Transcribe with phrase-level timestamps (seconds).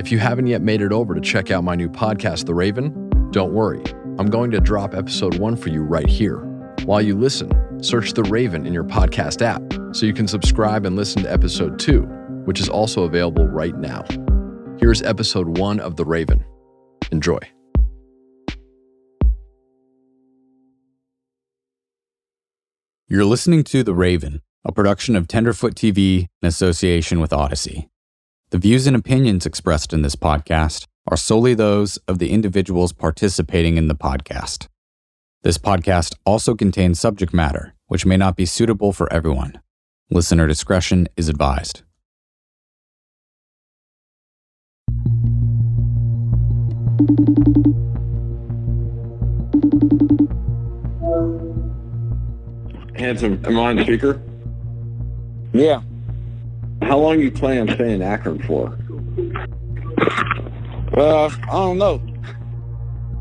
[0.00, 3.10] If you haven't yet made it over to check out my new podcast, The Raven,
[3.32, 3.82] don't worry.
[4.18, 6.38] I'm going to drop episode one for you right here.
[6.86, 7.50] While you listen,
[7.82, 9.62] search The Raven in your podcast app
[9.94, 12.04] so you can subscribe and listen to episode two,
[12.46, 14.06] which is also available right now.
[14.78, 16.46] Here's episode one of The Raven.
[17.12, 17.40] Enjoy.
[23.06, 27.90] You're listening to The Raven, a production of Tenderfoot TV in association with Odyssey.
[28.50, 33.76] The views and opinions expressed in this podcast are solely those of the individuals participating
[33.76, 34.66] in the podcast.
[35.44, 39.60] This podcast also contains subject matter which may not be suitable for everyone.
[40.10, 41.82] Listener discretion is advised.
[52.96, 54.20] Handsome, am I on speaker?
[55.52, 55.82] Yeah.
[56.82, 58.76] How long you plan on staying in Akron for?
[60.96, 62.02] Uh, I don't know.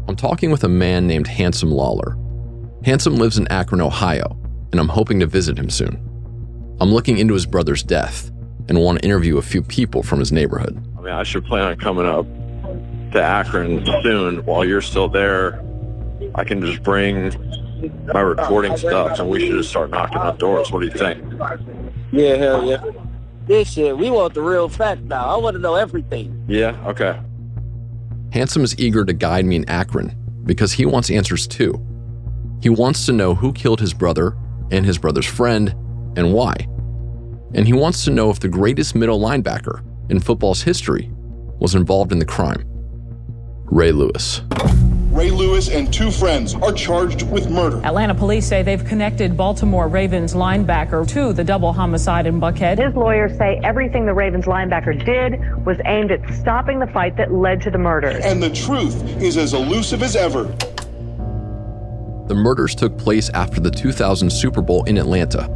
[0.08, 2.17] I'm talking with a man named Handsome Lawler.
[2.83, 4.38] Handsome lives in Akron, Ohio,
[4.72, 6.06] and I'm hoping to visit him soon.
[6.81, 8.31] I'm looking into his brother's death
[8.70, 10.81] and want to interview a few people from his neighborhood.
[10.98, 12.26] I mean, I should plan on coming up
[13.11, 15.61] to Akron soon while you're still there.
[16.36, 17.31] I can just bring
[18.14, 20.72] my recording stuff and we should just start knocking on doors.
[20.72, 21.23] What do you think?
[22.11, 22.83] Yeah, hell yeah.
[23.50, 25.25] This shit, we want the real fact now.
[25.25, 26.45] I want to know everything.
[26.47, 27.19] Yeah, okay.
[28.31, 31.83] Handsome is eager to guide me in Akron because he wants answers too.
[32.61, 34.38] He wants to know who killed his brother
[34.70, 35.70] and his brother's friend
[36.16, 36.53] and why.
[37.55, 41.09] And he wants to know if the greatest middle linebacker in football's history
[41.58, 42.64] was involved in the crime
[43.66, 44.42] Ray Lewis.
[45.20, 47.86] Ray Lewis and two friends are charged with murder.
[47.86, 52.80] Atlanta police say they've connected Baltimore Ravens linebacker to the double homicide in Buckhead.
[52.81, 57.34] His lawyers say everything the Ravens linebacker did was aimed at stopping the fight that
[57.34, 58.23] led to the murders.
[58.23, 60.45] And the truth is as elusive as ever.
[62.30, 65.49] The murders took place after the 2000 Super Bowl in Atlanta.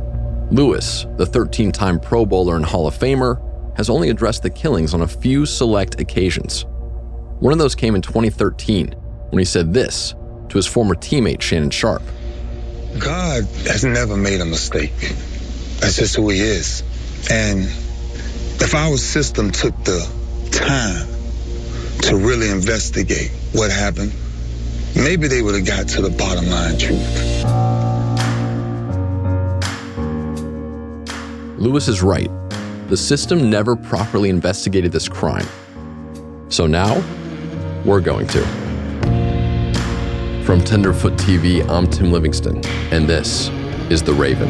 [0.51, 3.39] Lewis, the 13 time Pro Bowler and Hall of Famer,
[3.77, 6.65] has only addressed the killings on a few select occasions.
[7.39, 8.95] One of those came in 2013
[9.33, 10.13] when he said this
[10.47, 12.03] to his former teammate Shannon Sharpe
[12.99, 14.93] God has never made a mistake.
[15.79, 16.83] That's just who he is.
[17.31, 17.61] And
[18.61, 19.99] if our system took the
[20.51, 21.07] time
[22.03, 24.13] to really investigate what happened,
[24.95, 27.43] maybe they would have got to the bottom line truth.
[31.59, 32.29] Lewis is right.
[32.89, 35.47] The system never properly investigated this crime.
[36.49, 37.03] So now,
[37.85, 38.62] we're going to.
[40.45, 42.57] From Tenderfoot TV, I'm Tim Livingston,
[42.91, 43.47] and this
[43.89, 44.49] is The Raven.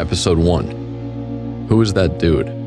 [0.00, 2.65] Episode 1 Who is that dude?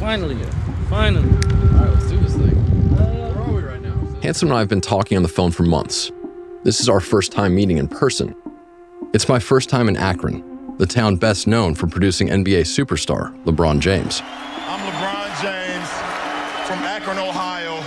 [0.00, 0.38] Finally,
[0.88, 1.28] finally.
[1.78, 1.90] Uh,
[4.22, 6.10] Handsome and I have been talking on the phone for months.
[6.64, 8.34] This is our first time meeting in person.
[9.12, 13.80] It's my first time in Akron, the town best known for producing NBA superstar LeBron
[13.80, 14.22] James.
[14.24, 15.88] I'm LeBron James
[16.66, 17.82] from Akron, Ohio,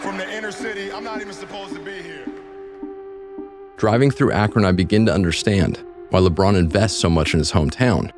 [0.00, 0.92] from the inner city.
[0.92, 2.24] I'm not even supposed to be here.
[3.78, 8.12] Driving through Akron, I begin to understand why LeBron invests so much in his hometown.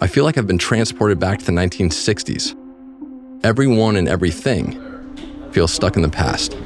[0.00, 2.54] I feel like I've been transported back to the 1960s.
[3.44, 4.72] Everyone and everything
[5.52, 6.56] feels stuck in the past.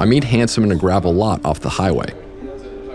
[0.00, 2.12] I meet Handsome in a gravel lot off the highway.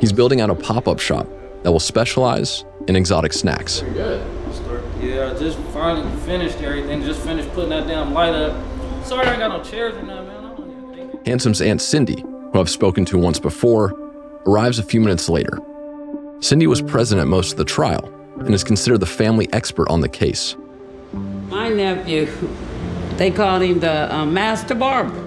[0.01, 1.25] He's building out a pop up shop
[1.63, 3.81] that will specialize in exotic snacks.
[5.01, 7.01] Yeah, I just finally finished everything.
[7.01, 8.53] Just finished putting that damn light up.
[9.05, 10.45] Sorry I got no chairs or nothing, man.
[10.45, 11.27] I don't even think it.
[11.27, 13.93] Handsome's Aunt Cindy, who I've spoken to once before,
[14.45, 15.59] arrives a few minutes later.
[16.41, 20.01] Cindy was present at most of the trial and is considered the family expert on
[20.01, 20.55] the case.
[21.49, 22.27] My nephew,
[23.17, 25.23] they called him the uh, master barber.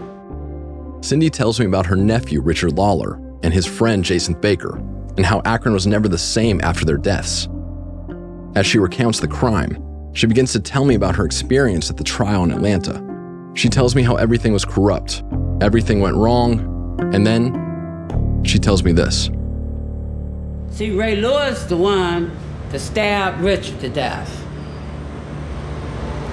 [1.02, 4.76] Cindy tells me about her nephew, Richard Lawler, and his friend, Jason Baker,
[5.16, 7.48] and how Akron was never the same after their deaths.
[8.54, 9.82] As she recounts the crime,
[10.12, 13.02] she begins to tell me about her experience at the trial in Atlanta.
[13.54, 15.22] She tells me how everything was corrupt,
[15.60, 16.60] everything went wrong,
[17.14, 19.30] and then she tells me this.
[20.70, 22.30] See, Ray Lewis, the one
[22.70, 24.44] that stab Richard to death.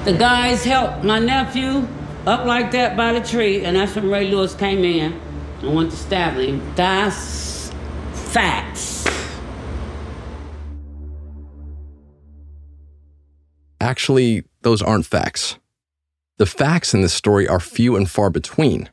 [0.05, 1.87] The guys helped my nephew
[2.25, 5.19] up like that by the tree, and that's when Ray Lewis came in
[5.61, 6.61] and went to stab him.
[6.75, 7.71] That's
[8.13, 9.05] facts.
[13.79, 15.57] Actually, those aren't facts.
[16.37, 18.89] The facts in this story are few and far between.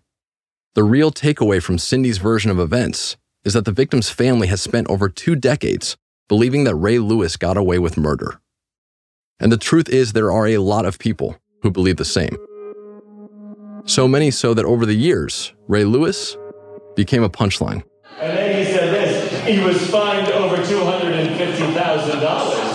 [0.75, 4.89] The real takeaway from Cindy's version of events is that the victim's family has spent
[4.89, 5.97] over two decades
[6.29, 8.41] believing that Ray Lewis got away with murder.
[9.41, 12.37] And the truth is, there are a lot of people who believe the same.
[13.87, 16.37] So many so that over the years, Ray Lewis
[16.97, 17.85] became a punchline.
[18.21, 22.75] And then he said this he was fined over $250,000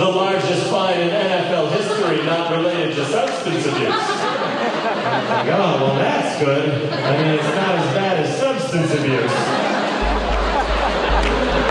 [0.00, 3.90] the largest fine in NFL history not related to substance abuse.
[3.90, 6.90] Like, oh, well, that's good.
[6.90, 9.30] I mean, it's not as bad as substance abuse.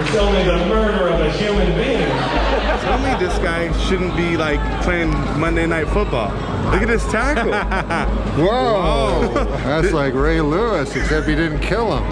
[0.07, 0.98] It's only the murder
[1.29, 2.09] a human being.
[2.81, 6.31] Tell me this guy shouldn't be like playing Monday Night Football.
[6.71, 7.51] Look at this tackle.
[8.43, 9.31] Whoa.
[9.63, 12.09] That's like Ray Lewis, except he didn't kill him.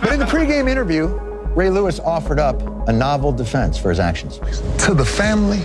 [0.00, 1.08] but in the pregame interview,
[1.54, 4.38] Ray Lewis offered up a novel defense for his actions.
[4.84, 5.60] To the family,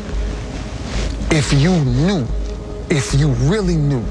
[1.29, 2.25] if you knew,
[2.89, 4.03] if you really knew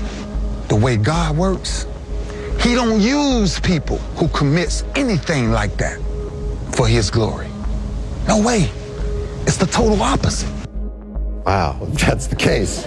[0.69, 1.87] the way God works,
[2.60, 6.00] he don't use people who commits anything like that
[6.75, 7.49] for his glory.
[8.28, 8.70] No way.
[9.43, 10.50] It's the total opposite.
[11.44, 12.82] Wow, if that's the case.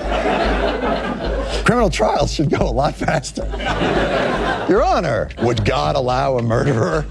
[1.63, 3.45] Criminal trials should go a lot faster.
[4.69, 7.05] Your Honor, would God allow a murderer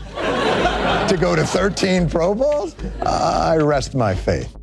[1.08, 2.74] to go to 13 Pro Bowls?
[3.02, 4.54] I rest my faith.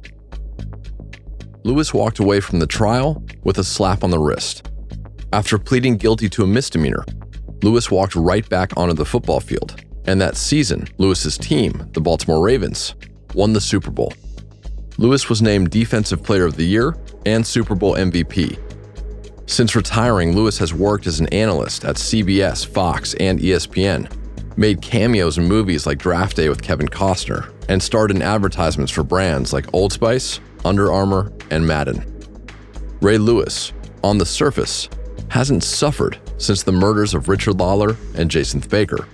[1.64, 4.70] Lewis walked away from the trial with a slap on the wrist.
[5.34, 7.04] After pleading guilty to a misdemeanor,
[7.64, 9.82] Lewis walked right back onto the football field.
[10.06, 12.94] And that season, Lewis's team, the Baltimore Ravens,
[13.36, 14.14] won the Super Bowl.
[14.98, 16.96] Lewis was named Defensive Player of the Year
[17.26, 18.58] and Super Bowl MVP.
[19.48, 24.10] Since retiring, Lewis has worked as an analyst at CBS, Fox, and ESPN,
[24.58, 29.04] made cameos in movies like Draft Day with Kevin Costner, and starred in advertisements for
[29.04, 32.04] brands like Old Spice, Under Armour, and Madden.
[33.02, 33.74] Ray Lewis,
[34.04, 34.90] on the surface,
[35.30, 39.08] hasn't suffered since the murders of Richard Lawler and Jason Baker.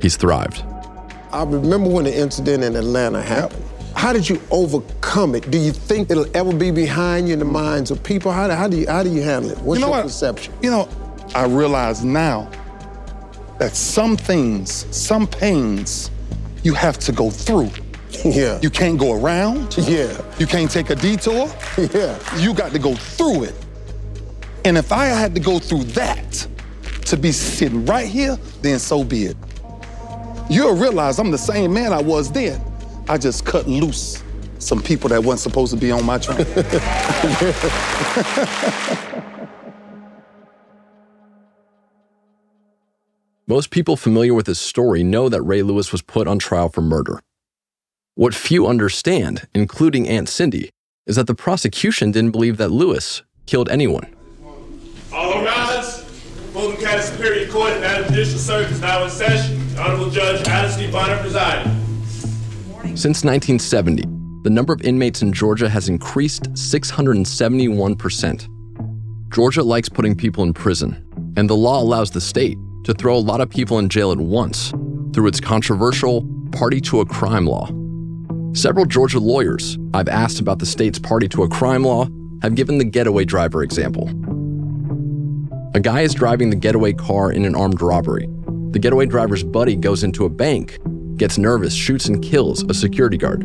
[0.00, 0.64] He's thrived.
[1.32, 3.64] I remember when the incident in Atlanta happened.
[3.94, 5.50] How did you overcome it?
[5.50, 8.32] Do you think it'll ever be behind you in the minds of people?
[8.32, 9.58] How, how do you how do you handle it?
[9.58, 10.04] What's you know your what?
[10.04, 10.52] perception?
[10.62, 10.88] You know,
[11.34, 12.50] I realize now
[13.58, 16.10] that some things, some pains,
[16.62, 17.70] you have to go through.
[18.24, 18.60] Yeah.
[18.60, 19.76] You can't go around.
[19.78, 20.20] Yeah.
[20.38, 21.48] You can't take a detour.
[21.78, 22.36] Yeah.
[22.38, 23.54] You got to go through it.
[24.66, 26.46] And if I had to go through that
[27.06, 29.36] to be sitting right here, then so be it.
[30.50, 32.60] You'll realize I'm the same man I was then.
[33.08, 34.22] I just cut loose
[34.62, 36.38] some people that weren't supposed to be on my train.
[43.48, 46.80] Most people familiar with his story know that Ray Lewis was put on trial for
[46.80, 47.20] murder.
[48.14, 50.70] What few understand, including Aunt Cindy,
[51.06, 54.14] is that the prosecution didn't believe that Lewis killed anyone.
[55.12, 56.04] All rise.
[56.52, 59.61] Fulton County Superior Court and Atlanta Judicial Circuit is now in session.
[59.78, 61.72] Honorable Judge Addison Bonner presiding.
[62.96, 64.02] Since 1970,
[64.42, 68.48] the number of inmates in Georgia has increased 671%.
[69.32, 71.04] Georgia likes putting people in prison,
[71.36, 74.18] and the law allows the state to throw a lot of people in jail at
[74.18, 74.72] once
[75.14, 77.70] through its controversial party to a crime law.
[78.54, 82.08] Several Georgia lawyers I've asked about the state's party to a crime law
[82.42, 84.10] have given the getaway driver example.
[85.74, 88.28] A guy is driving the getaway car in an armed robbery.
[88.72, 90.78] The getaway driver's buddy goes into a bank,
[91.18, 93.42] gets nervous, shoots and kills a security guard.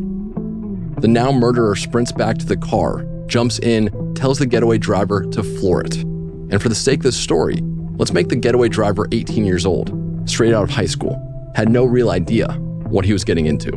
[1.01, 5.43] The now murderer sprints back to the car, jumps in, tells the getaway driver to
[5.43, 5.97] floor it.
[5.97, 7.59] And for the sake of this story,
[7.97, 9.91] let's make the getaway driver 18 years old,
[10.29, 11.21] straight out of high school,
[11.55, 12.47] had no real idea
[12.87, 13.71] what he was getting into.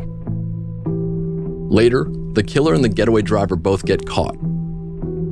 [1.68, 2.04] Later,
[2.34, 4.36] the killer and the getaway driver both get caught.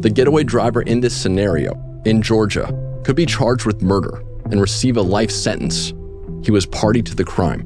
[0.03, 2.73] The getaway driver in this scenario, in Georgia,
[3.05, 4.21] could be charged with murder
[4.51, 5.93] and receive a life sentence.
[6.43, 7.63] He was party to the crime.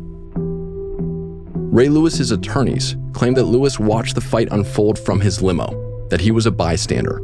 [1.73, 6.31] Ray Lewis's attorneys claimed that Lewis watched the fight unfold from his limo, that he
[6.31, 7.21] was a bystander.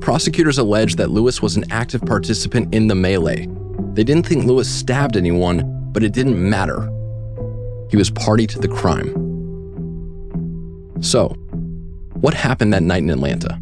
[0.00, 3.48] Prosecutors alleged that Lewis was an active participant in the melee.
[3.94, 6.82] They didn't think Lewis stabbed anyone, but it didn't matter.
[7.90, 9.08] He was party to the crime.
[11.00, 11.28] So,
[12.20, 13.60] what happened that night in Atlanta?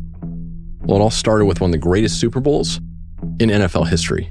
[0.80, 2.78] Well, it all started with one of the greatest Super Bowls
[3.38, 4.30] in NFL history.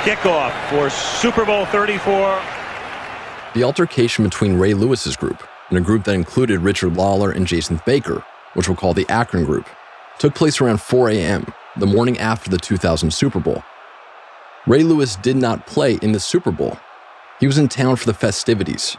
[0.00, 2.42] Kickoff for Super Bowl 34.
[3.52, 7.82] The altercation between Ray Lewis's group and a group that included Richard Lawler and Jason
[7.84, 9.66] Baker, which we'll call the Akron Group,
[10.18, 13.62] took place around 4 a.m., the morning after the 2000 Super Bowl.
[14.66, 16.78] Ray Lewis did not play in the Super Bowl.
[17.38, 18.96] He was in town for the festivities.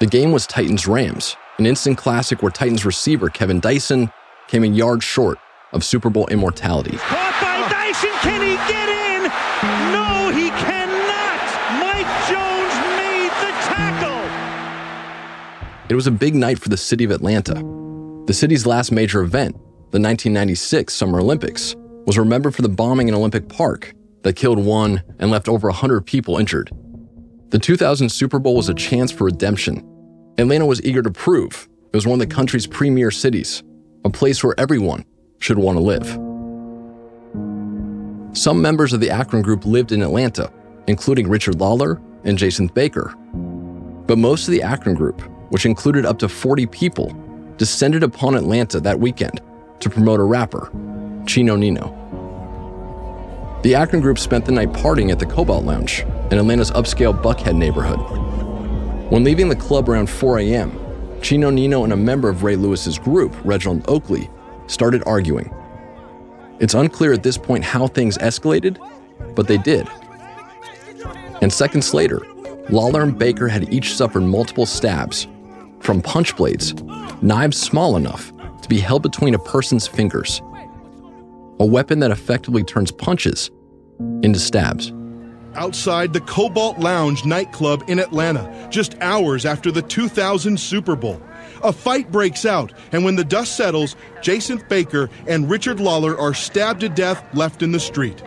[0.00, 4.10] The game was Titans Rams, an instant classic where Titans receiver Kevin Dyson
[4.48, 5.38] came a yard short
[5.72, 6.96] of Super Bowl immortality.
[6.96, 8.10] Caught by Dyson.
[8.22, 8.83] Can he get
[15.94, 17.54] It was a big night for the city of Atlanta.
[18.26, 19.54] The city's last major event,
[19.92, 25.04] the 1996 Summer Olympics, was remembered for the bombing in Olympic Park that killed one
[25.20, 26.72] and left over 100 people injured.
[27.50, 29.88] The 2000 Super Bowl was a chance for redemption.
[30.36, 33.62] Atlanta was eager to prove it was one of the country's premier cities,
[34.04, 35.04] a place where everyone
[35.38, 36.08] should want to live.
[38.36, 40.52] Some members of the Akron group lived in Atlanta,
[40.88, 43.14] including Richard Lawler and Jason Baker.
[44.08, 45.22] But most of the Akron group,
[45.54, 47.14] which included up to 40 people,
[47.58, 49.40] descended upon Atlanta that weekend
[49.78, 50.68] to promote a rapper,
[51.28, 51.94] Chino Nino.
[53.62, 56.00] The Akron group spent the night partying at the Cobalt Lounge
[56.32, 58.00] in Atlanta's upscale Buckhead neighborhood.
[59.12, 60.76] When leaving the club around 4 a.m.,
[61.22, 64.28] Chino Nino and a member of Ray Lewis's group, Reginald Oakley,
[64.66, 65.54] started arguing.
[66.58, 68.76] It's unclear at this point how things escalated,
[69.36, 69.88] but they did.
[71.42, 72.26] And seconds later,
[72.70, 75.28] Lawler and Baker had each suffered multiple stabs
[75.84, 76.74] from punch blades,
[77.22, 80.40] knives small enough to be held between a person's fingers,
[81.60, 83.50] a weapon that effectively turns punches
[84.22, 84.92] into stabs.
[85.54, 91.22] Outside the Cobalt Lounge nightclub in Atlanta, just hours after the 2000 Super Bowl.
[91.62, 96.34] A fight breaks out, and when the dust settles, Jason Baker and Richard Lawler are
[96.34, 98.20] stabbed to death left in the street.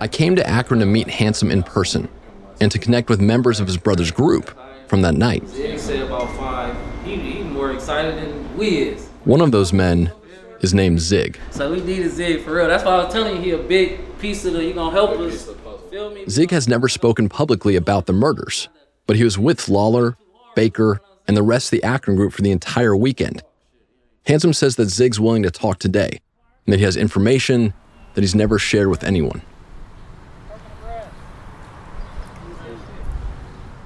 [0.00, 2.08] I came to Akron to meet Handsome in person
[2.60, 4.56] and to connect with members of his brother's group
[4.88, 5.46] from that night.
[5.48, 6.76] Zig said about five.
[7.04, 9.06] He, he more excited than we is.
[9.24, 10.12] One of those men
[10.60, 11.38] is named Zig.
[11.50, 12.68] So we needed Zig for real.
[12.68, 14.64] That's why I was telling you he a big piece of the.
[14.64, 15.48] You gonna help us?
[16.28, 18.68] Zig has never spoken publicly about the murders,
[19.06, 20.16] but he was with Lawler,
[20.54, 23.42] Baker, and the rest of the Akron group for the entire weekend.
[24.26, 26.20] Handsome says that Zig's willing to talk today
[26.66, 27.72] and that he has information
[28.14, 29.42] that he's never shared with anyone.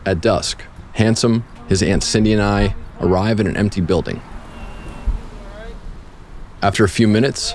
[0.06, 0.64] At dusk,
[0.94, 4.20] Handsome, his Aunt Cindy, and I arrive in an empty building.
[6.62, 7.54] After a few minutes,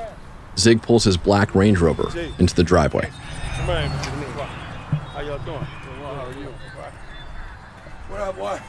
[0.57, 2.09] Zig pulls his black Range Rover
[2.39, 3.09] into the driveway.
[3.09, 5.57] How y'all doing?
[5.57, 6.47] How are you?
[8.09, 8.59] What up, boy?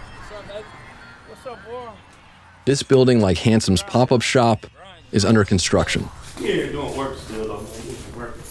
[1.28, 1.90] What's up, boy?
[2.64, 4.66] This building, like Handsome's pop up shop,
[5.12, 6.08] is under construction.
[6.40, 7.66] Yeah, doing work still, though.
[7.86, 8.42] We working.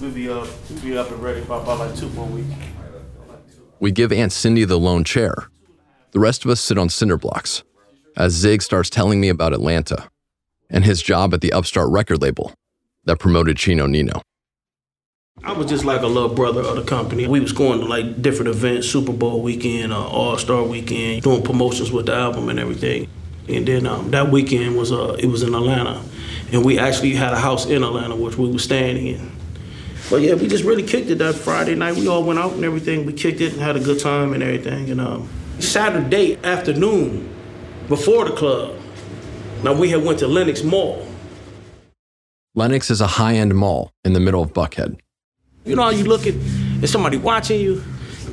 [0.00, 2.48] We be up, we'll be up and ready for about like two more weeks.
[3.82, 5.34] We give Aunt Cindy the lone chair.
[6.12, 7.64] The rest of us sit on cinder blocks
[8.16, 10.08] as Zig starts telling me about Atlanta
[10.70, 12.54] and his job at the upstart record label
[13.06, 14.22] that promoted Chino Nino.
[15.42, 17.26] I was just like a little brother of the company.
[17.26, 21.42] We was going to like different events, Super Bowl weekend, uh, All Star weekend, doing
[21.42, 23.08] promotions with the album and everything.
[23.48, 26.00] And then um, that weekend was uh, it was in Atlanta,
[26.52, 29.31] and we actually had a house in Atlanta which we were staying in.
[30.10, 31.96] But yeah, we just really kicked it that Friday night.
[31.96, 33.06] We all went out and everything.
[33.06, 34.90] We kicked it and had a good time and everything.
[34.90, 35.28] And um,
[35.58, 37.32] Saturday afternoon,
[37.88, 38.78] before the club,
[39.62, 41.06] now we had went to Lenox Mall.
[42.54, 44.98] Lenox is a high end mall in the middle of Buckhead.
[45.64, 46.34] You know how you look at
[46.82, 47.82] there's somebody watching you?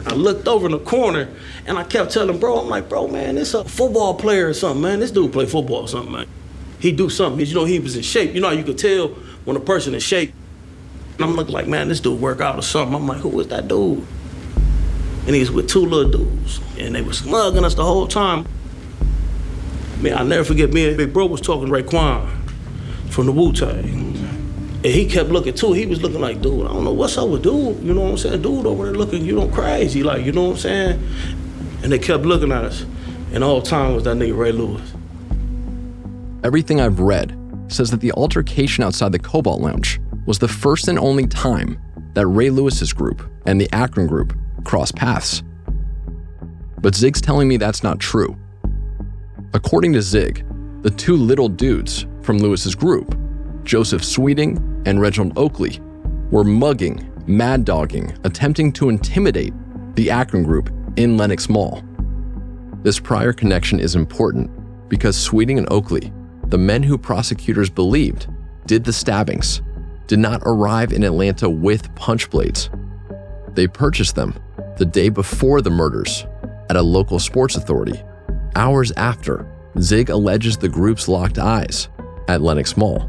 [0.06, 1.30] I looked over in the corner
[1.68, 4.82] and I kept telling bro, I'm like, bro, man, this a football player or something,
[4.82, 5.00] man.
[5.00, 6.28] This dude play football or something, man.
[6.80, 7.46] He do something.
[7.46, 8.34] You know, he was in shape.
[8.34, 9.10] You know how you could tell
[9.46, 10.34] when a person in shape.
[11.20, 12.96] And I'm looking like, man, this dude work out or something.
[12.96, 14.08] I'm like, who is that dude?
[15.28, 16.62] And he was with two little dudes.
[16.78, 18.48] And they was smugging us the whole time.
[20.00, 22.26] Man, I'll never forget me and Big Bro was talking to Raekwon
[23.10, 24.16] from the Wu-Tang.
[24.76, 25.74] And he kept looking too.
[25.74, 27.84] He was looking like, dude, I don't know what's up with dude.
[27.84, 28.42] You know what I'm saying?
[28.42, 30.04] Dude over there looking, you know, crazy.
[30.04, 31.10] Like, you know what I'm saying?
[31.84, 32.86] And they kept looking at us.
[33.34, 34.94] And all time was that nigga Ray Lewis.
[36.46, 40.00] Everything I've read says that the altercation outside the Cobalt Lounge
[40.30, 41.82] was the first and only time
[42.14, 45.42] that Ray Lewis's group and the Akron group crossed paths.
[46.78, 48.38] But Zig's telling me that's not true.
[49.56, 50.46] According to Zig,
[50.84, 53.18] the two little dudes from Lewis's group,
[53.64, 55.80] Joseph Sweeting and Reginald Oakley,
[56.30, 59.56] were mugging, mad dogging, attempting to intimidate
[59.96, 61.84] the Akron group in Lenox Mall.
[62.84, 64.52] This prior connection is important
[64.90, 66.14] because Sweeting and Oakley,
[66.50, 68.28] the men who prosecutors believed
[68.68, 69.64] did the stabbings,
[70.10, 72.72] did not arrive in Atlanta with punch blades.
[73.54, 74.34] They purchased them
[74.78, 76.26] the day before the murders
[76.68, 78.02] at a local sports authority,
[78.56, 79.46] hours after
[79.80, 81.90] Zig alleges the group's locked eyes
[82.28, 83.08] at Lenox Mall.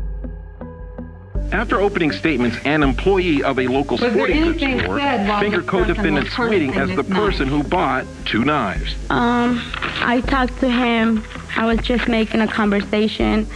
[1.53, 5.67] After opening statements, an employee of a local Was sporting goods store said while fingered
[5.67, 7.19] co-defendant was Sweeting as the this knife?
[7.19, 8.95] person who bought two knives.
[9.09, 9.61] Um,
[10.03, 11.25] I talked to him.
[11.57, 13.47] I was just making a conversation,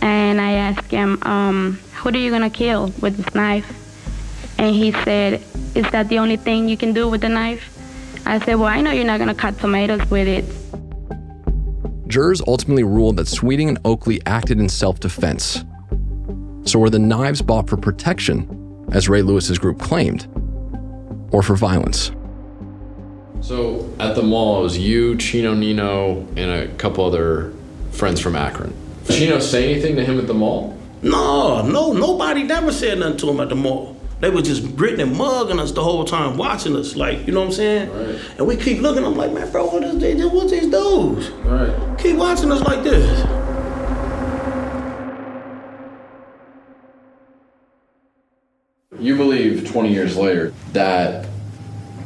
[0.00, 3.66] and I asked him, um, "Who are you gonna kill with this knife?"
[4.58, 5.40] And he said,
[5.74, 7.70] "Is that the only thing you can do with the knife?"
[8.24, 10.44] I said, "Well, I know you're not gonna cut tomatoes with it."
[12.08, 15.64] Jurors ultimately ruled that Sweeting and Oakley acted in self defense.
[16.64, 18.48] So were the knives bought for protection,
[18.92, 20.26] as Ray Lewis's group claimed,
[21.30, 22.12] or for violence?
[23.40, 27.52] So at the mall, it was you, Chino Nino, and a couple other
[27.90, 28.72] friends from Akron.
[29.06, 30.75] Did Chino say anything to him at the mall?
[31.02, 33.96] No, no, nobody never said nothing to him at the mall.
[34.18, 37.40] They were just gritting and mugging us the whole time, watching us, like, you know
[37.40, 37.90] what I'm saying?
[38.38, 40.32] And we keep looking, I'm like, man, bro, what is this?
[40.32, 41.28] What's these dudes?
[41.30, 41.98] Right.
[41.98, 43.26] Keep watching us like this.
[48.98, 51.28] You believe 20 years later that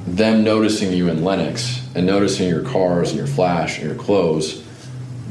[0.06, 4.66] them noticing you in Lenox and noticing your cars and your flash and your clothes,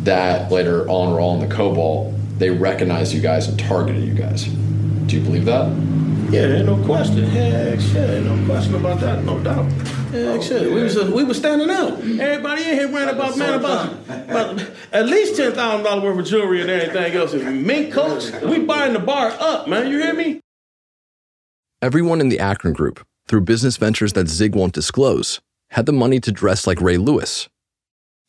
[0.03, 4.13] that later on or all in the Cobalt, they recognized you guys and targeted you
[4.13, 4.45] guys.
[4.45, 5.67] Do you believe that?
[6.31, 7.23] Yeah, ain't no question.
[7.23, 9.71] Heck shit, no question about that, no doubt.
[10.11, 11.93] Heck shit, we was uh, we was standing out.
[11.99, 16.25] Everybody in here ran about man about, about at least ten thousand dollars worth of
[16.25, 17.33] jewelry and everything else.
[17.33, 19.87] Mink coats, we buying the bar up, man.
[19.89, 20.39] You hear me?
[21.81, 26.19] Everyone in the Akron group, through business ventures that Zig won't disclose, had the money
[26.19, 27.49] to dress like Ray Lewis.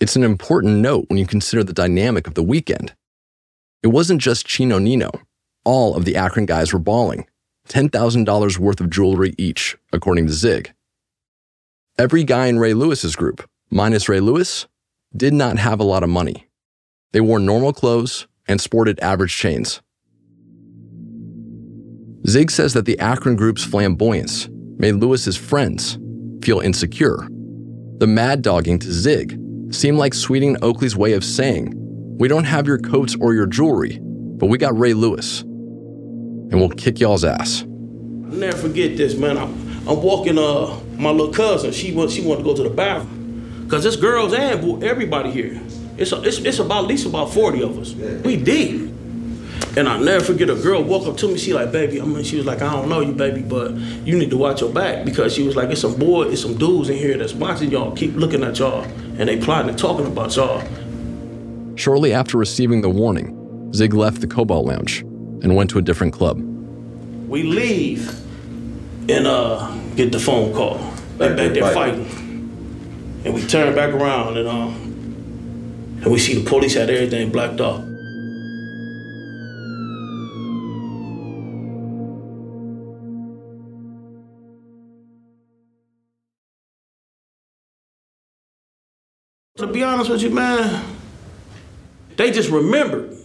[0.00, 2.94] It's an important note when you consider the dynamic of the weekend.
[3.82, 5.10] It wasn't just Chino Nino.
[5.64, 7.26] All of the Akron guys were balling.
[7.68, 10.72] $10,000 worth of jewelry each, according to Zig.
[11.98, 14.66] Every guy in Ray Lewis's group, minus Ray Lewis,
[15.16, 16.48] did not have a lot of money.
[17.12, 19.80] They wore normal clothes and sported average chains.
[22.26, 25.98] Zig says that the Akron group's flamboyance made Lewis's friends
[26.42, 27.28] feel insecure.
[27.98, 29.38] The mad dogging to Zig
[29.70, 31.74] seemed like Sweeting Oakley's way of saying,
[32.20, 35.40] We don't have your coats or your jewelry, but we got Ray Lewis.
[35.40, 37.62] And we'll kick y'all's ass.
[37.62, 39.38] I'll never forget this, man.
[39.38, 41.72] I'm, I'm walking uh my little cousin.
[41.72, 43.66] She want she wanted to go to the bathroom.
[43.70, 45.62] Cause it's girls and boy, everybody here.
[45.96, 47.94] It's, a, it's it's about at least about 40 of us.
[47.94, 48.90] We deep.
[49.78, 52.24] And I'll never forget a girl walk up to me, she like, baby, I mean,
[52.24, 53.72] she was like, I don't know you, baby, but
[54.04, 56.58] you need to watch your back because she was like, it's some boy, it's some
[56.58, 60.06] dudes in here that's watching y'all, keep looking at y'all, and they plotting and talking
[60.06, 60.62] about y'all.
[61.80, 66.12] Shortly after receiving the warning, Zig left the Cobalt Lounge and went to a different
[66.12, 66.38] club.
[67.26, 68.06] We leave
[69.08, 70.76] and uh get the phone call.
[71.16, 72.04] They back there fighting.
[73.24, 74.74] And we turn back around and um
[76.02, 77.82] and we see the police had everything blacked off.
[89.56, 90.99] To be honest with you, man,
[92.20, 93.16] they just remembered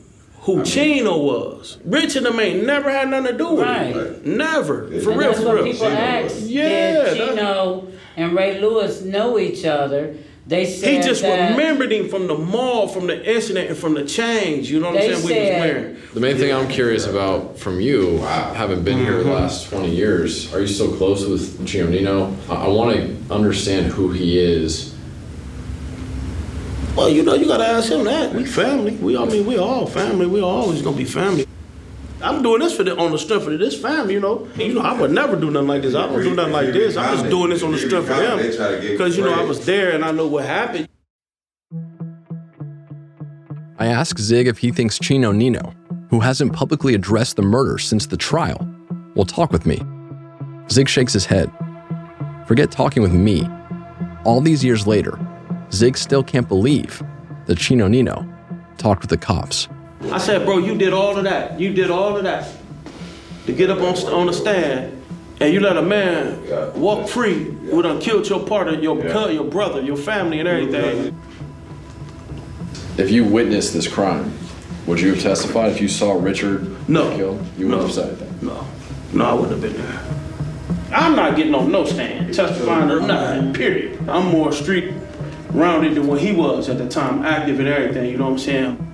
[0.42, 1.78] who Chino was.
[1.84, 3.96] Rich and them ain't never had nothing to do with Right.
[3.96, 4.26] it.
[4.26, 4.88] Never.
[4.88, 5.66] For and real, that's for what real.
[5.66, 6.36] people ask.
[6.44, 6.70] Yeah.
[6.70, 10.16] Did that- Chino and Ray Lewis know each other?
[10.48, 13.96] They said He just that remembered him from the mall, from the incident, and from
[13.96, 14.70] the change.
[14.70, 15.26] You know what I'm saying?
[15.26, 15.98] We was wearing.
[16.14, 19.32] The main thing I'm curious about from you, having been here the mm-hmm.
[19.32, 22.36] last 20 years, are you still close with Chino Nino?
[22.48, 24.95] I, I want to understand who he is.
[26.96, 28.34] Well, you know, you gotta ask him that.
[28.34, 28.96] We family.
[28.96, 30.28] We, I mean, we all family.
[30.28, 31.46] We always gonna be family.
[32.22, 34.48] I'm doing this for the on the strength of this family, you know.
[34.56, 35.94] You know, I would never do nothing like this.
[35.94, 36.96] I don't do nothing like this.
[36.96, 38.38] I'm just doing this on the strength of them
[38.82, 40.88] because you know I was there and I know what happened.
[43.78, 45.74] I ask Zig if he thinks Chino Nino,
[46.10, 48.66] who hasn't publicly addressed the murder since the trial,
[49.16, 49.82] will talk with me.
[50.72, 51.52] Zig shakes his head.
[52.48, 53.46] Forget talking with me.
[54.24, 55.20] All these years later,
[55.76, 57.04] Zig still can't believe
[57.46, 58.26] that Chino Nino
[58.78, 59.68] talked with the cops.
[60.12, 61.60] I said, bro, you did all of that.
[61.60, 62.50] You did all of that
[63.46, 65.02] to get up on, on the stand,
[65.42, 66.42] and you let a man
[66.80, 71.20] walk free who done killed your partner, your cuz, your brother, your family, and everything.
[72.98, 74.32] If you witnessed this crime,
[74.88, 77.16] would you have testified if you saw Richard No.
[77.16, 77.46] killed?
[77.58, 77.88] You wouldn't No.
[77.88, 78.34] have said anything.
[78.42, 78.66] No,
[79.14, 80.00] no, I wouldn't have been there.
[80.94, 84.00] I'm not getting on no stand, testifying or nothing, period.
[84.08, 84.94] I'm more street
[85.56, 88.40] rounded than what he was at the time, active and everything, you know what I'm
[88.40, 88.92] saying?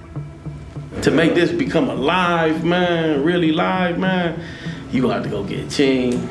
[1.01, 4.41] To make this become a live, man, really live, man,
[4.91, 6.29] you gonna have to go get Ching.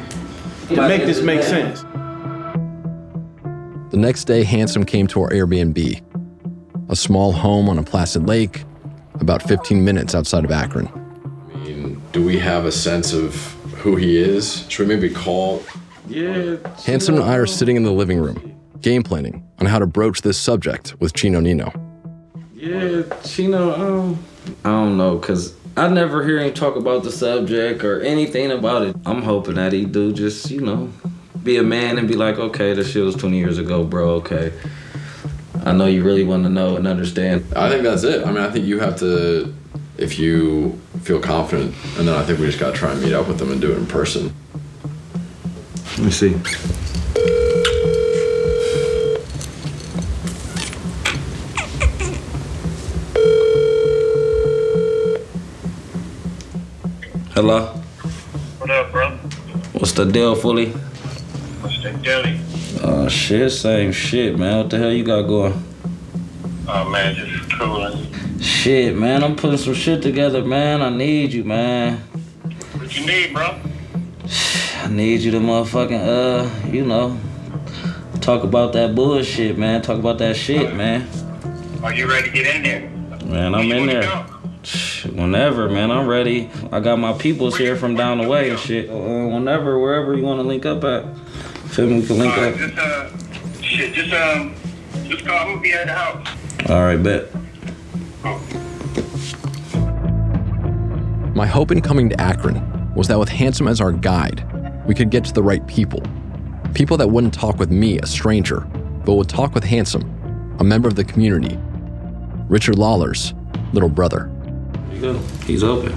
[0.68, 1.82] To make this make sense.
[3.90, 6.00] The next day, Handsome came to our Airbnb,
[6.88, 8.62] a small home on a placid lake,
[9.14, 10.88] about 15 minutes outside of Akron.
[11.52, 13.34] I mean, do we have a sense of
[13.78, 14.64] who he is?
[14.68, 15.64] Should we maybe call?
[16.06, 16.56] Yeah.
[16.84, 18.49] Handsome and I are sitting in the living room,
[18.82, 21.72] game planning on how to broach this subject with Chino Nino.
[22.54, 24.24] Yeah, Chino, um,
[24.64, 28.82] I don't know, cause I never hear him talk about the subject or anything about
[28.82, 28.96] it.
[29.06, 30.92] I'm hoping that he do just, you know,
[31.42, 34.10] be a man and be like, okay, this shit was 20 years ago, bro.
[34.16, 34.52] Okay,
[35.64, 37.44] I know you really want to know and understand.
[37.56, 38.26] I think that's it.
[38.26, 39.54] I mean, I think you have to,
[39.96, 43.28] if you feel confident, and then I think we just gotta try and meet up
[43.28, 44.34] with them and do it in person.
[45.96, 46.89] Let me see.
[57.40, 57.68] Hello.
[58.58, 59.12] What up, bro?
[59.72, 60.72] What's the deal, fully?
[61.62, 62.38] What's the?
[62.86, 64.58] Uh, shit, same shit, man.
[64.58, 65.54] What the hell you got going?
[66.68, 68.12] Oh man, just cooling.
[68.42, 70.82] Shit, man, I'm putting some shit together, man.
[70.82, 71.96] I need you, man.
[72.76, 73.58] What you need, bro?
[74.82, 77.18] I need you to motherfucking, uh, you know,
[78.20, 79.80] talk about that bullshit, man.
[79.80, 81.08] Talk about that shit, man.
[81.82, 82.90] Are you ready to get in there?
[83.24, 84.26] Man, I'm in there.
[85.04, 86.50] Whenever, man, I'm ready.
[86.72, 88.88] I got my peoples here from down the way and shit.
[88.90, 91.04] Uh, whenever, wherever you want to link up at.
[91.70, 92.00] Feel me?
[92.00, 92.56] We can link Uh, up.
[92.56, 94.54] just uh, shit, just um,
[95.08, 95.36] just call.
[95.38, 96.26] I'm gonna be at the house.
[96.68, 97.28] All right, bet.
[101.34, 104.44] My hope in coming to Akron was that with Handsome as our guide,
[104.86, 106.02] we could get to the right people.
[106.74, 108.60] People that wouldn't talk with me, a stranger,
[109.04, 111.56] but would talk with Handsome, a member of the community,
[112.48, 113.32] Richard Lawler's
[113.72, 114.30] little brother.
[114.90, 115.18] You go.
[115.46, 115.96] He's open.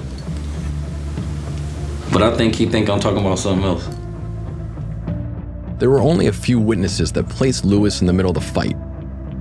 [2.12, 3.88] But I think he think I'm talking about something else.
[5.80, 8.78] There were only a few witnesses that placed Lewis in the middle of the fight.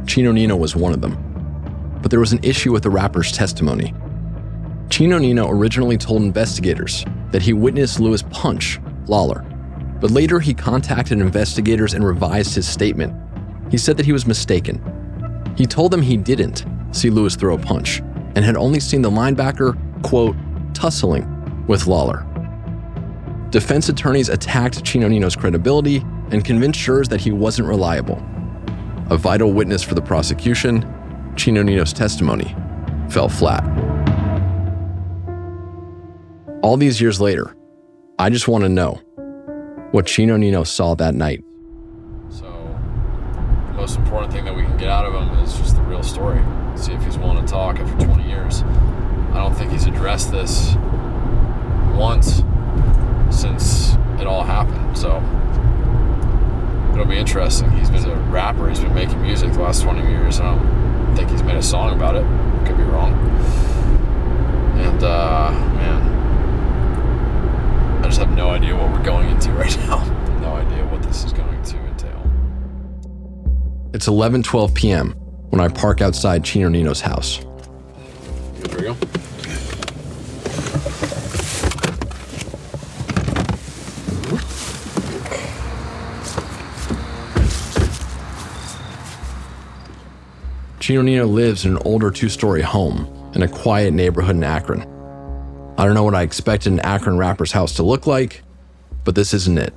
[0.06, 1.18] Chino Nino was one of them.
[2.00, 3.94] But there was an issue with the rapper's testimony.
[4.88, 9.42] Chino Nino originally told investigators that he witnessed Lewis punch Lawler,
[10.00, 13.14] but later he contacted investigators and revised his statement.
[13.70, 14.82] He said that he was mistaken.
[15.56, 18.02] He told them he didn't see Lewis throw a punch
[18.34, 20.36] and had only seen the linebacker, quote,
[20.74, 21.26] tussling
[21.66, 22.26] with Lawler.
[23.50, 25.98] Defense attorneys attacked Chino Nino's credibility
[26.30, 28.22] and convinced jurors that he wasn't reliable.
[29.10, 32.56] A vital witness for the prosecution, Chino Nino's testimony
[33.10, 33.62] fell flat.
[36.62, 37.54] All these years later,
[38.18, 39.00] I just want to know
[39.90, 41.44] what Chino Nino saw that night.
[43.82, 46.40] Most important thing that we can get out of him is just the real story.
[46.76, 48.62] See if he's willing to talk after 20 years.
[48.62, 50.76] I don't think he's addressed this
[51.96, 52.44] once
[53.36, 54.96] since it all happened.
[54.96, 55.16] So
[56.92, 57.72] it'll be interesting.
[57.72, 58.68] He's been a rapper.
[58.68, 60.38] He's been making music the last 20 years.
[60.38, 62.24] I don't think he's made a song about it.
[62.64, 63.14] Could be wrong.
[64.78, 66.02] And uh, man,
[68.00, 70.04] I just have no idea what we're going into right now.
[70.38, 71.51] No idea what this is going to.
[73.94, 75.10] It's 11:12 p.m.
[75.50, 77.36] when I park outside Chino Nino's house.
[77.36, 78.96] Here we go.
[90.80, 94.80] Chino Nino lives in an older two-story home in a quiet neighborhood in Akron.
[95.76, 98.42] I don't know what I expected an Akron rapper's house to look like,
[99.04, 99.74] but this isn't it.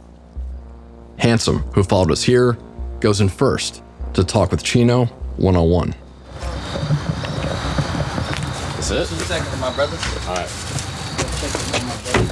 [1.17, 2.58] Handsome, who followed us here,
[3.01, 3.84] goes in first
[4.15, 5.06] to talk with Chino
[5.38, 5.93] one-on-one.
[8.75, 9.08] That's it?
[9.08, 9.97] Two seconds, my brother.
[10.28, 10.49] All right.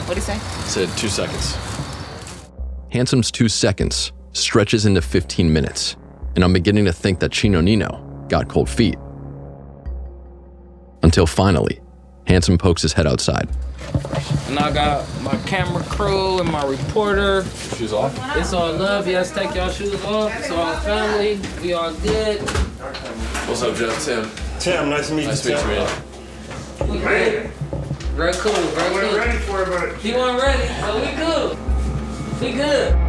[0.08, 0.38] What'd he say?
[0.65, 1.58] Said two seconds.
[2.91, 5.96] Handsome's two seconds stretches into 15 minutes,
[6.36, 8.98] and I'm beginning to think that Chino Nino got cold feet.
[11.02, 11.82] Until finally,
[12.28, 13.50] Handsome pokes his head outside.
[14.48, 17.43] And I got my camera crew and my reporter.
[17.76, 18.13] Shoes off?
[18.38, 19.08] It's all love.
[19.08, 20.32] Yes, take y'all shoes off.
[20.38, 21.39] It's all family.
[21.62, 22.41] We all good.
[23.48, 24.04] What's up, Jeff?
[24.06, 24.30] Tim.
[24.60, 25.86] Tim, nice to meet Nice you, to meet you,
[26.80, 26.88] Tim.
[26.88, 26.89] man.
[26.91, 27.50] We good.
[28.15, 29.17] Very cool, very I wasn't cool.
[29.19, 32.41] ready for it, but- He wasn't ready, so we good.
[32.41, 33.00] We good.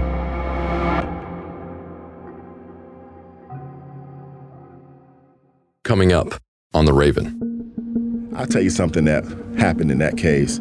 [5.83, 6.35] Coming up
[6.73, 7.54] on The Raven.
[8.35, 9.25] I'll tell you something that
[9.59, 10.61] happened in that case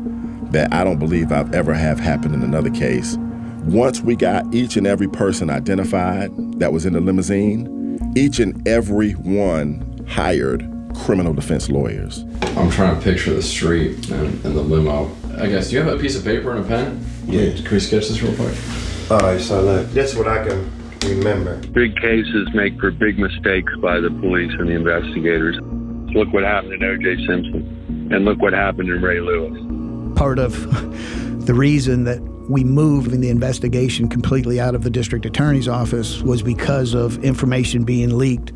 [0.52, 3.18] that I don't believe I've ever have happened in another case.
[3.64, 8.68] Once we got each and every person identified that was in the limousine, each and
[8.68, 12.24] every one hired criminal defense lawyers.
[12.56, 15.12] I'm trying to picture the street and, and the limo.
[15.40, 17.04] I guess, do you have a piece of paper and a pen?
[17.26, 17.56] Yeah.
[17.56, 18.56] Can we sketch this real quick?
[19.10, 21.58] All right, so look, that's what I can remember.
[21.70, 25.58] Big cases make for big mistakes by the police and the investigators.
[26.14, 27.26] Look what happened in O.J.
[27.26, 30.16] Simpson, and look what happened in Ray Lewis.
[30.16, 30.54] Part of
[31.48, 36.44] the reason that we moved the investigation completely out of the district attorney's office was
[36.44, 38.52] because of information being leaked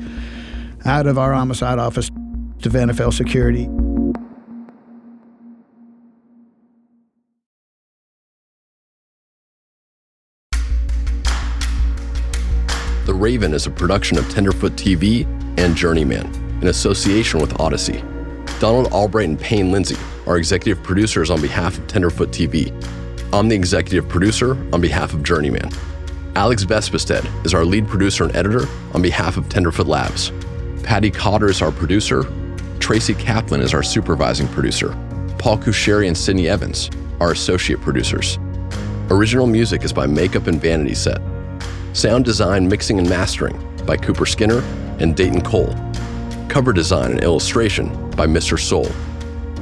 [0.86, 2.10] out of our homicide office
[2.62, 3.66] to NFL security.
[13.06, 15.26] The Raven is a production of Tenderfoot TV
[15.58, 18.04] and Journeyman in association with Odyssey.
[18.60, 22.72] Donald Albright and Payne Lindsay are executive producers on behalf of Tenderfoot TV.
[23.34, 25.70] I'm the executive producer on behalf of Journeyman.
[26.36, 30.32] Alex Vespestad is our lead producer and editor on behalf of Tenderfoot Labs.
[30.84, 32.24] Patty Cotter is our producer.
[32.80, 34.90] Tracy Kaplan is our supervising producer.
[35.38, 36.90] Paul Kusheri and Sydney Evans
[37.20, 38.40] are associate producers.
[39.10, 41.22] Original music is by Makeup and Vanity Set.
[41.94, 44.60] Sound design, mixing, and mastering by Cooper Skinner
[45.00, 45.74] and Dayton Cole.
[46.50, 48.60] Cover design and illustration by Mr.
[48.60, 48.90] Soul.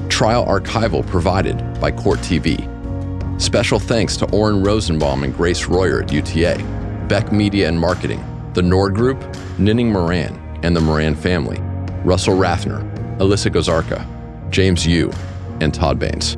[0.08, 2.71] Trial archival provided by Court TV.
[3.41, 8.62] Special thanks to Oren Rosenbaum and Grace Royer at UTA, Beck Media and Marketing, the
[8.62, 9.19] Nord Group,
[9.58, 11.60] Ninning Moran and the Moran family,
[12.06, 12.82] Russell Rathner,
[13.17, 14.06] Alyssa Gozarka,
[14.52, 15.12] James Yu,
[15.60, 16.38] and Todd Baines.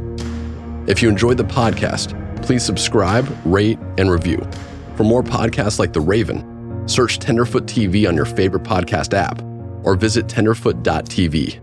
[0.90, 4.48] If you enjoyed the podcast, please subscribe, rate, and review.
[4.96, 9.42] For more podcasts like The Raven, search Tenderfoot TV on your favorite podcast app
[9.88, 11.62] or visit tenderfoot.tv.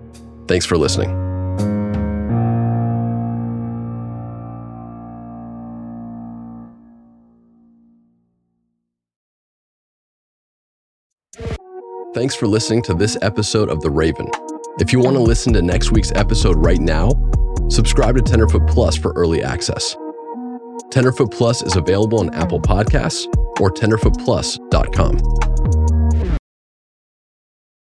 [0.48, 1.10] Thanks for listening.
[12.14, 14.30] Thanks for listening to this episode of The Raven.
[14.78, 17.10] If you want to listen to next week's episode right now,
[17.68, 19.96] subscribe to Tenderfoot Plus for early access.
[20.90, 23.26] Tenderfoot Plus is available on Apple Podcasts
[23.60, 25.53] or tenderfootplus.com.